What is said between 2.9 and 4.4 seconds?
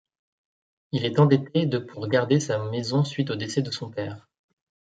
suite au décès de son père.